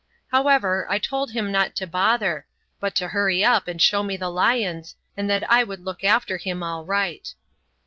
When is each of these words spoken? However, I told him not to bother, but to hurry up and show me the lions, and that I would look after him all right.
However, 0.31 0.87
I 0.89 0.97
told 0.97 1.29
him 1.29 1.51
not 1.51 1.75
to 1.75 1.85
bother, 1.85 2.47
but 2.79 2.95
to 2.95 3.09
hurry 3.09 3.45
up 3.45 3.67
and 3.67 3.79
show 3.79 4.01
me 4.01 4.17
the 4.17 4.29
lions, 4.31 4.95
and 5.15 5.29
that 5.29 5.47
I 5.47 5.63
would 5.63 5.85
look 5.85 6.03
after 6.03 6.37
him 6.37 6.63
all 6.63 6.83
right. 6.83 7.31